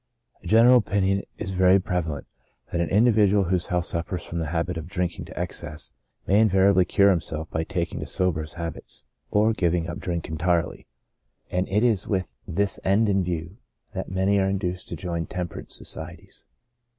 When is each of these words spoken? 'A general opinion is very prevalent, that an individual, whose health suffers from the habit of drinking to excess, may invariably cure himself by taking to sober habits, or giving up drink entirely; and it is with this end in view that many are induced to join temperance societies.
'A 0.43 0.47
general 0.47 0.77
opinion 0.77 1.21
is 1.37 1.51
very 1.51 1.79
prevalent, 1.79 2.25
that 2.71 2.81
an 2.81 2.89
individual, 2.89 3.43
whose 3.43 3.67
health 3.67 3.85
suffers 3.85 4.23
from 4.25 4.39
the 4.39 4.47
habit 4.47 4.75
of 4.75 4.87
drinking 4.87 5.25
to 5.25 5.39
excess, 5.39 5.91
may 6.25 6.39
invariably 6.39 6.85
cure 6.85 7.11
himself 7.11 7.51
by 7.51 7.63
taking 7.63 7.99
to 7.99 8.07
sober 8.07 8.43
habits, 8.57 9.05
or 9.29 9.53
giving 9.53 9.87
up 9.87 9.99
drink 9.99 10.27
entirely; 10.27 10.87
and 11.51 11.69
it 11.69 11.83
is 11.83 12.07
with 12.07 12.33
this 12.47 12.79
end 12.83 13.09
in 13.09 13.23
view 13.23 13.57
that 13.93 14.09
many 14.09 14.39
are 14.39 14.49
induced 14.49 14.87
to 14.87 14.95
join 14.95 15.27
temperance 15.27 15.75
societies. 15.75 16.47